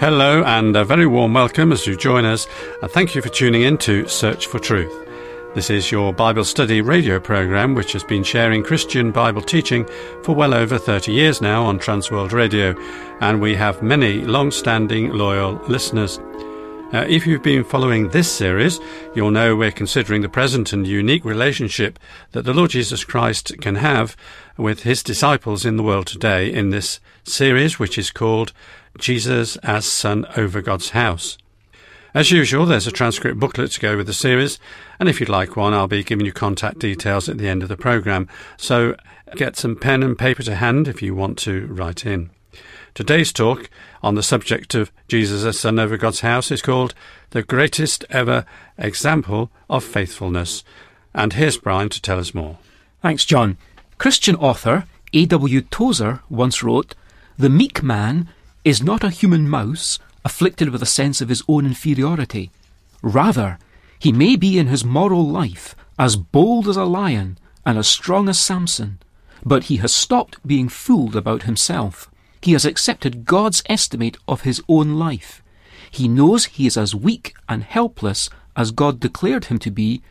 [0.00, 2.46] Hello, and a very warm welcome as you join us,
[2.80, 4.94] and thank you for tuning in to Search for Truth.
[5.54, 9.86] This is your Bible study radio program, which has been sharing Christian Bible teaching
[10.22, 12.74] for well over 30 years now on Transworld Radio,
[13.20, 16.18] and we have many long standing, loyal listeners.
[16.92, 18.80] Now, if you've been following this series,
[19.14, 22.00] you'll know we're considering the present and unique relationship
[22.32, 24.16] that the Lord Jesus Christ can have
[24.56, 28.52] with his disciples in the world today in this series, which is called
[28.98, 31.38] Jesus as Son over God's House.
[32.12, 34.58] As usual, there's a transcript booklet to go with the series,
[34.98, 37.68] and if you'd like one, I'll be giving you contact details at the end of
[37.68, 38.26] the programme.
[38.56, 38.96] So
[39.36, 42.30] get some pen and paper to hand if you want to write in.
[42.94, 43.70] Today's talk
[44.02, 46.92] on the subject of Jesus as Son over God's House is called
[47.30, 48.44] The Greatest Ever
[48.76, 50.64] Example of Faithfulness.
[51.14, 52.58] And here's Brian to tell us more.
[53.00, 53.58] Thanks, John.
[53.98, 55.60] Christian author A.W.
[55.62, 56.96] Tozer once wrote
[57.38, 58.28] The meek man
[58.64, 62.50] is not a human mouse afflicted with a sense of his own inferiority.
[63.02, 63.58] Rather,
[64.00, 68.28] he may be in his moral life as bold as a lion and as strong
[68.28, 68.98] as Samson,
[69.44, 72.10] but he has stopped being fooled about himself.
[72.40, 75.42] He has accepted God's estimate of his own life.
[75.90, 80.02] He knows he is as weak and helpless as God declared him to be,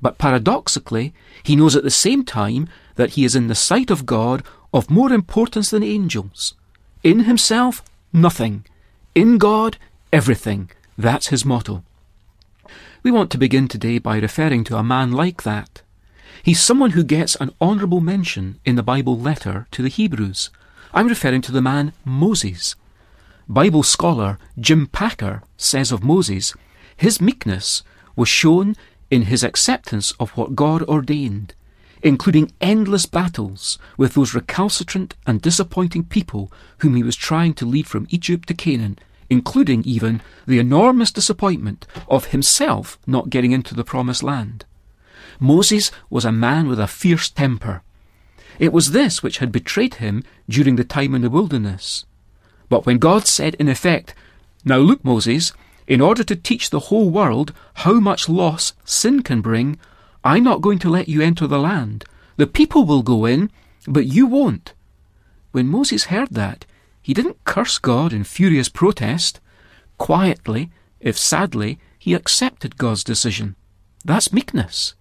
[0.00, 4.06] but paradoxically, he knows at the same time that he is in the sight of
[4.06, 6.54] God of more importance than angels.
[7.02, 8.64] In himself, nothing.
[9.14, 9.78] In God,
[10.12, 10.70] everything.
[10.96, 11.84] That's his motto.
[13.02, 15.82] We want to begin today by referring to a man like that.
[16.42, 20.50] He's someone who gets an honourable mention in the Bible letter to the Hebrews.
[20.92, 22.76] I'm referring to the man Moses.
[23.48, 26.54] Bible scholar Jim Packer says of Moses,
[26.96, 27.82] his meekness
[28.16, 28.76] was shown
[29.10, 31.54] in his acceptance of what God ordained
[32.02, 37.86] including endless battles with those recalcitrant and disappointing people whom he was trying to lead
[37.86, 38.98] from Egypt to Canaan,
[39.30, 44.64] including even the enormous disappointment of himself not getting into the promised land.
[45.40, 47.82] Moses was a man with a fierce temper.
[48.58, 52.04] It was this which had betrayed him during the time in the wilderness.
[52.68, 54.14] But when God said, in effect,
[54.64, 55.52] Now look, Moses,
[55.86, 59.78] in order to teach the whole world how much loss sin can bring,
[60.22, 62.04] I'm not going to let you enter the land.
[62.36, 63.50] The people will go in,
[63.86, 64.74] but you won't.
[65.52, 66.66] When Moses heard that,
[67.00, 69.40] he didn't curse God in furious protest.
[69.96, 70.70] Quietly,
[71.00, 73.56] if sadly, he accepted God's decision.
[74.04, 74.94] That's meekness.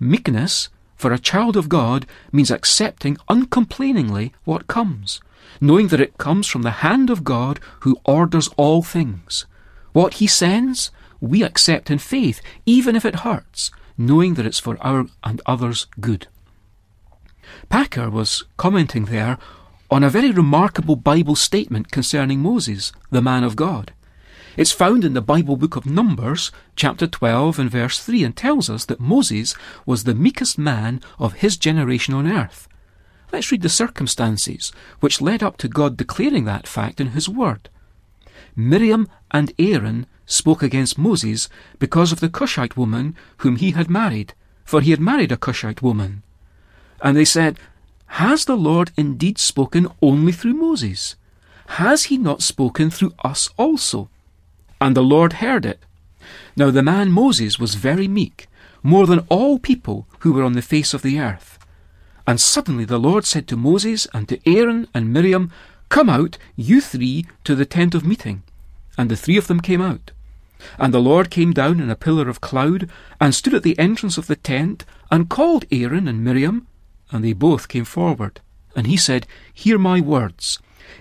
[0.00, 0.70] Meekness,
[1.04, 5.20] for a child of God, means accepting uncomplainingly what comes,
[5.60, 9.44] knowing that it comes from the hand of God who orders all things.
[9.92, 14.78] What he sends, we accept in faith, even if it hurts, knowing that it's for
[14.80, 16.26] our and others' good.
[17.68, 19.36] Packer was commenting there
[19.90, 23.92] on a very remarkable Bible statement concerning Moses, the man of God.
[24.56, 28.70] It's found in the Bible book of Numbers, chapter 12 and verse 3, and tells
[28.70, 32.68] us that Moses was the meekest man of his generation on earth.
[33.32, 37.68] Let's read the circumstances which led up to God declaring that fact in his word.
[38.54, 41.48] Miriam and Aaron spoke against Moses
[41.80, 44.34] because of the Cushite woman whom he had married,
[44.64, 46.22] for he had married a Cushite woman.
[47.02, 47.58] And they said,
[48.06, 51.16] Has the Lord indeed spoken only through Moses?
[51.70, 54.10] Has he not spoken through us also?
[54.84, 55.82] And the Lord heard it.
[56.56, 58.48] Now the man Moses was very meek,
[58.82, 61.58] more than all people who were on the face of the earth.
[62.26, 65.50] And suddenly the Lord said to Moses and to Aaron and Miriam,
[65.88, 68.42] Come out, you three, to the tent of meeting.
[68.98, 70.10] And the three of them came out.
[70.78, 74.18] And the Lord came down in a pillar of cloud, and stood at the entrance
[74.18, 76.66] of the tent, and called Aaron and Miriam,
[77.10, 78.42] and they both came forward.
[78.76, 80.58] And he said, Hear my words.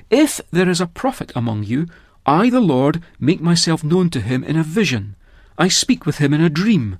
[0.09, 1.87] If there is a prophet among you,
[2.25, 5.15] I, the Lord, make myself known to him in a vision.
[5.57, 6.99] I speak with him in a dream.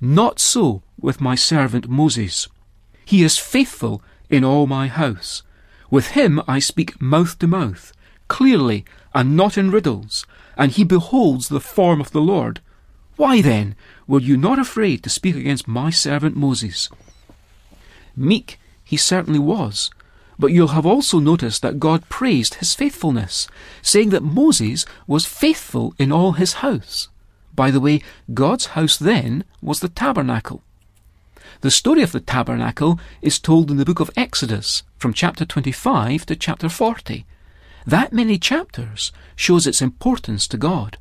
[0.00, 2.48] Not so with my servant Moses.
[3.04, 5.42] He is faithful in all my house.
[5.90, 7.92] With him I speak mouth to mouth,
[8.28, 10.26] clearly, and not in riddles,
[10.56, 12.60] and he beholds the form of the Lord.
[13.16, 13.76] Why then
[14.06, 16.90] were you not afraid to speak against my servant Moses?
[18.16, 19.90] Meek he certainly was,
[20.38, 23.48] but you'll have also noticed that God praised his faithfulness,
[23.82, 27.08] saying that Moses was faithful in all his house.
[27.54, 28.02] By the way,
[28.34, 30.62] God's house then was the tabernacle.
[31.62, 36.26] The story of the tabernacle is told in the book of Exodus, from chapter 25
[36.26, 37.24] to chapter 40.
[37.86, 40.98] That many chapters shows its importance to God.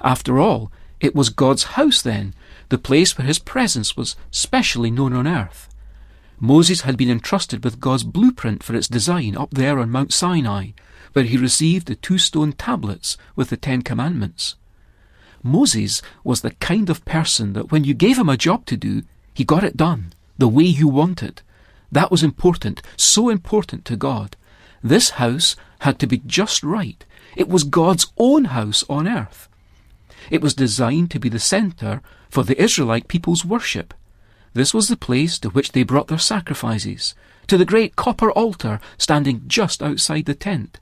[0.00, 0.70] After all,
[1.00, 2.34] it was God's house then,
[2.68, 5.68] the place where his presence was specially known on earth.
[6.40, 10.70] Moses had been entrusted with God's blueprint for its design up there on Mount Sinai,
[11.12, 14.56] where he received the two stone tablets with the Ten Commandments.
[15.42, 19.02] Moses was the kind of person that when you gave him a job to do,
[19.32, 21.42] he got it done the way you wanted.
[21.92, 24.36] That was important, so important to God.
[24.82, 27.04] This house had to be just right.
[27.36, 29.48] It was God's own house on earth.
[30.30, 32.00] It was designed to be the centre
[32.30, 33.94] for the Israelite people's worship.
[34.54, 37.14] This was the place to which they brought their sacrifices,
[37.48, 40.78] to the great copper altar standing just outside the tent.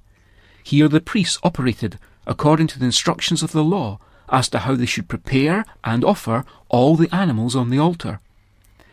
[0.63, 3.99] Here the priests operated according to the instructions of the law
[4.29, 8.21] as to how they should prepare and offer all the animals on the altar.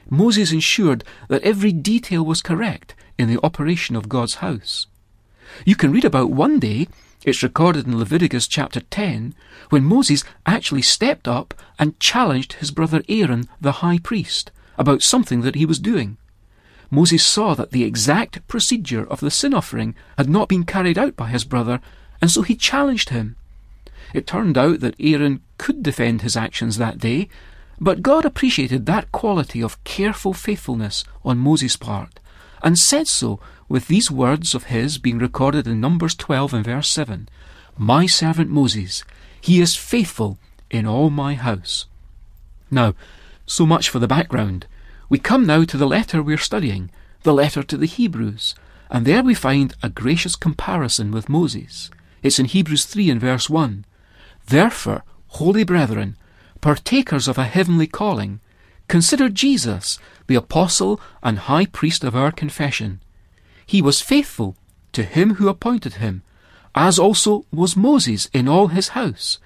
[0.09, 4.87] Moses ensured that every detail was correct in the operation of God's house.
[5.65, 6.87] You can read about one day,
[7.23, 9.35] it's recorded in Leviticus chapter 10,
[9.69, 15.41] when Moses actually stepped up and challenged his brother Aaron, the high priest, about something
[15.41, 16.17] that he was doing.
[16.89, 21.15] Moses saw that the exact procedure of the sin offering had not been carried out
[21.15, 21.81] by his brother,
[22.21, 23.35] and so he challenged him.
[24.13, 27.29] It turned out that Aaron could defend his actions that day,
[27.79, 32.19] but God appreciated that quality of careful faithfulness on Moses' part,
[32.63, 36.89] and said so with these words of his being recorded in Numbers 12 and verse
[36.89, 37.29] 7
[37.77, 39.03] My servant Moses,
[39.39, 40.39] he is faithful
[40.71, 41.85] in all my house.
[42.71, 42.95] Now,
[43.49, 44.67] so much for the background.
[45.09, 46.91] We come now to the letter we're studying,
[47.23, 48.53] the letter to the Hebrews,
[48.91, 51.89] and there we find a gracious comparison with Moses.
[52.21, 53.85] It's in Hebrews 3 and verse 1.
[54.47, 56.15] Therefore, holy brethren,
[56.61, 58.39] partakers of a heavenly calling,
[58.87, 59.97] consider Jesus,
[60.27, 63.01] the apostle and high priest of our confession.
[63.65, 64.55] He was faithful
[64.93, 66.21] to him who appointed him,
[66.75, 69.39] as also was Moses in all his house.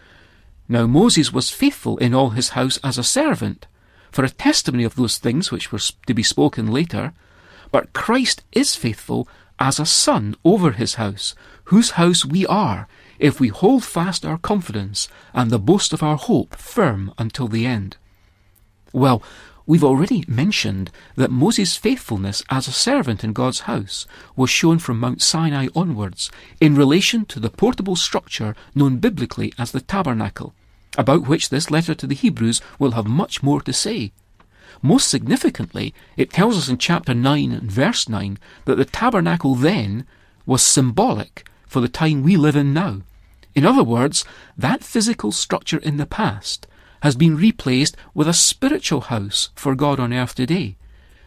[0.67, 3.65] Now Moses was faithful in all his house as a servant,
[4.13, 7.13] for a testimony of those things which were to be spoken later,
[7.71, 9.27] but Christ is faithful
[9.57, 11.33] as a son over his house,
[11.65, 12.87] whose house we are,
[13.17, 17.65] if we hold fast our confidence and the boast of our hope firm until the
[17.65, 17.97] end.
[18.91, 19.23] Well,
[19.65, 24.05] we've already mentioned that Moses' faithfulness as a servant in God's house
[24.35, 26.29] was shown from Mount Sinai onwards
[26.61, 30.53] in relation to the portable structure known biblically as the tabernacle,
[30.97, 34.11] about which this letter to the Hebrews will have much more to say.
[34.81, 40.05] Most significantly, it tells us in chapter 9 and verse 9 that the tabernacle then
[40.45, 43.01] was symbolic for the time we live in now.
[43.55, 44.25] In other words,
[44.57, 46.67] that physical structure in the past
[47.01, 50.75] has been replaced with a spiritual house for God on earth today.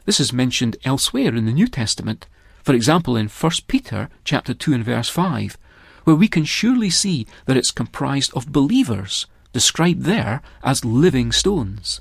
[0.04, 2.26] This is mentioned elsewhere in the New Testament,
[2.62, 5.58] for example in 1 Peter chapter 2 and verse 5,
[6.04, 9.26] where we can surely see that it's comprised of believers,
[9.56, 11.98] described there as living stones.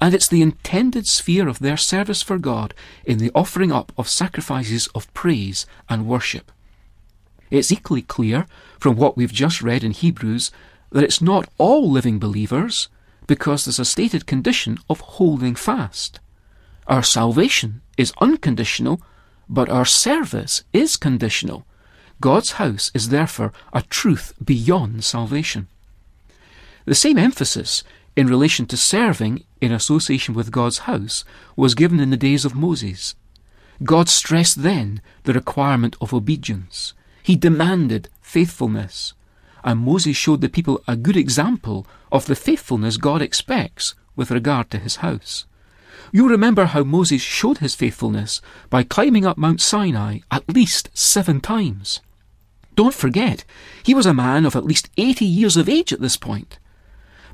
[0.00, 2.72] And it's the intended sphere of their service for God
[3.04, 6.50] in the offering up of sacrifices of praise and worship.
[7.50, 8.46] It's equally clear
[8.80, 10.50] from what we've just read in Hebrews
[10.90, 12.88] that it's not all living believers
[13.26, 16.18] because there's a stated condition of holding fast.
[16.86, 19.02] Our salvation is unconditional,
[19.50, 21.66] but our service is conditional.
[22.22, 25.68] God's house is therefore a truth beyond salvation.
[26.86, 27.82] The same emphasis
[28.14, 31.24] in relation to serving in association with God's house
[31.56, 33.16] was given in the days of Moses.
[33.82, 36.94] God stressed then the requirement of obedience.
[37.24, 39.14] He demanded faithfulness.
[39.64, 44.70] And Moses showed the people a good example of the faithfulness God expects with regard
[44.70, 45.44] to his house.
[46.12, 51.40] You remember how Moses showed his faithfulness by climbing up Mount Sinai at least seven
[51.40, 52.00] times.
[52.76, 53.44] Don't forget,
[53.82, 56.58] he was a man of at least 80 years of age at this point.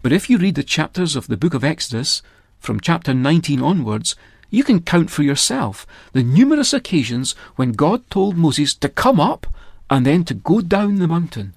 [0.03, 2.23] But if you read the chapters of the book of Exodus,
[2.59, 4.17] from chapter 19 onwards,
[4.51, 9.47] you can count for yourself the numerous occasions when God told Moses to come up
[9.89, 11.55] and then to go down the mountain.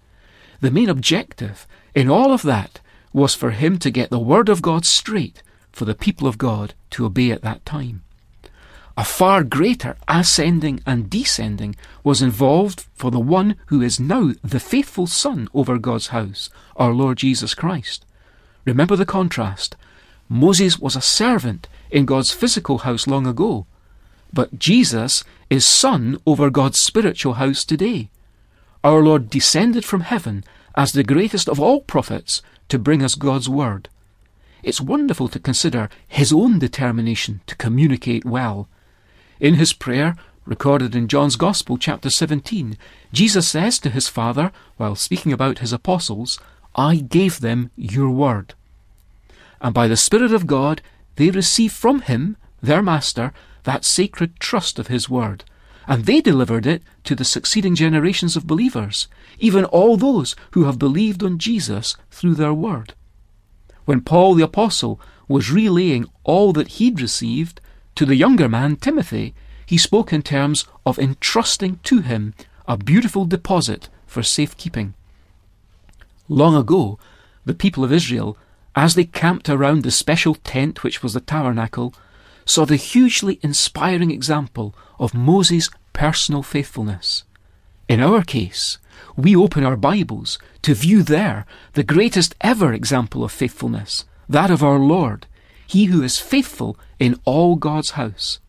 [0.62, 4.62] The main objective in all of that was for him to get the Word of
[4.62, 8.04] God straight for the people of God to obey at that time.
[8.96, 14.60] A far greater ascending and descending was involved for the one who is now the
[14.60, 18.06] faithful Son over God's house, our Lord Jesus Christ.
[18.66, 19.76] Remember the contrast.
[20.28, 23.68] Moses was a servant in God's physical house long ago,
[24.34, 28.10] but Jesus is Son over God's spiritual house today
[28.86, 30.44] our Lord descended from heaven
[30.76, 33.90] as the greatest of all prophets to bring us God's word.
[34.62, 38.70] It's wonderful to consider his own determination to communicate well.
[39.40, 42.78] In his prayer, recorded in John's Gospel, chapter 17,
[43.12, 46.40] Jesus says to his Father, while speaking about his apostles,
[46.76, 48.54] I gave them your word.
[49.62, 50.82] And by the Spirit of God,
[51.16, 53.32] they receive from him, their Master,
[53.64, 55.44] that sacred trust of his word
[55.88, 59.08] and they delivered it to the succeeding generations of believers,
[59.40, 62.94] even all those who have believed on Jesus through their word.
[63.86, 67.62] When Paul the Apostle was relaying all that he'd received
[67.96, 69.34] to the younger man Timothy,
[69.66, 72.34] he spoke in terms of entrusting to him
[72.68, 74.94] a beautiful deposit for safekeeping.
[76.28, 76.98] Long ago,
[77.46, 78.36] the people of Israel,
[78.76, 81.94] as they camped around the special tent which was the tabernacle,
[82.46, 87.24] saw the hugely inspiring example of Moses' personal faithfulness.
[87.88, 88.80] In our case,
[89.16, 94.64] we open our Bibles to view there the greatest ever example of faithfulness, that of
[94.64, 95.28] our Lord,
[95.68, 98.40] he who is faithful in all God's house.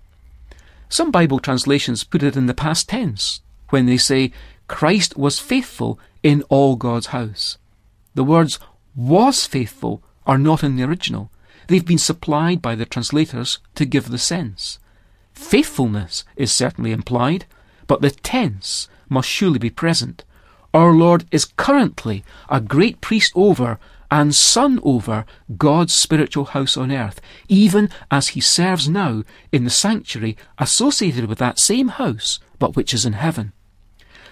[0.88, 4.33] Some Bible translations put it in the past tense when they say,
[4.66, 7.59] Christ was faithful in all God's house.
[8.16, 8.58] The words
[8.94, 11.30] was faithful are not in the original.
[11.68, 14.78] They've been supplied by the translators to give the sense.
[15.35, 17.44] Faithfulness is certainly implied,
[17.87, 20.25] but the tense must surely be present.
[20.73, 23.78] Our Lord is currently a great priest over
[24.11, 25.26] and son over
[25.58, 31.37] God's spiritual house on earth, even as he serves now in the sanctuary associated with
[31.37, 33.52] that same house, but which is in heaven.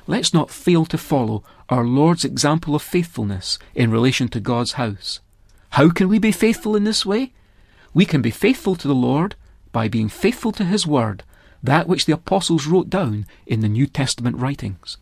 [0.06, 5.20] Let's not fail to follow our Lord's example of faithfulness in relation to God's house.
[5.70, 7.32] How can we be faithful in this way?
[7.94, 9.34] We can be faithful to the Lord
[9.72, 11.22] by being faithful to His Word,
[11.62, 14.98] that which the apostles wrote down in the New Testament writings.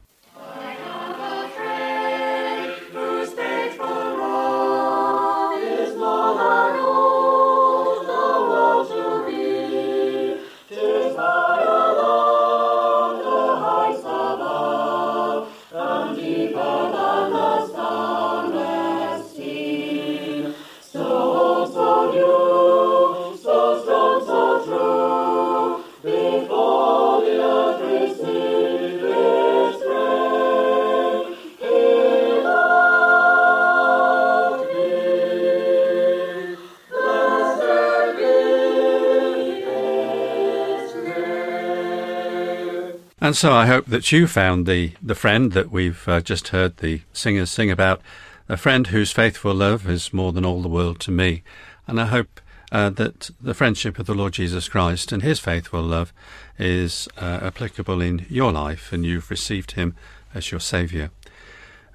[43.22, 46.78] And so I hope that you found the, the friend that we've uh, just heard
[46.78, 48.02] the singers sing about,
[48.48, 51.44] a friend whose faithful love is more than all the world to me.
[51.86, 52.40] And I hope
[52.72, 56.12] uh, that the friendship of the Lord Jesus Christ and his faithful love
[56.58, 59.94] is uh, applicable in your life and you've received him
[60.34, 61.10] as your Saviour.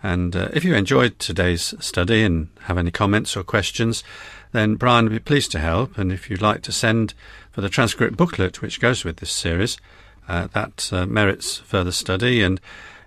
[0.02, 4.02] And uh, if you enjoyed today's study and have any comments or questions,
[4.54, 5.98] then Brian would be pleased to help.
[5.98, 7.14] And if you'd like to send
[7.52, 9.78] for the transcript booklet which goes with this series,
[10.28, 12.60] uh, that uh, merits further study, and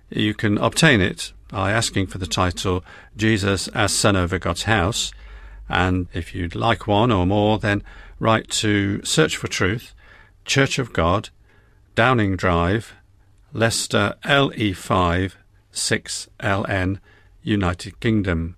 [0.08, 2.84] you can obtain it by asking for the title
[3.16, 5.12] Jesus as Son over God's House.
[5.68, 7.82] And if you'd like one or more, then
[8.18, 9.94] write to Search for Truth,
[10.44, 11.30] Church of God,
[11.94, 12.94] Downing Drive,
[13.52, 15.32] Leicester LE5
[15.72, 16.98] 6LN,
[17.42, 18.56] United Kingdom.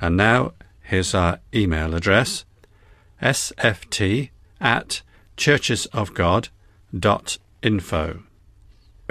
[0.00, 0.52] And now
[0.82, 2.44] here's our email address
[3.20, 4.30] sft
[4.60, 5.02] at
[5.36, 8.22] churchesofgod.org info.